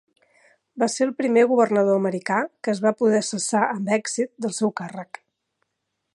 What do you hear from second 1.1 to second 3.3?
primer governador americà que es va poder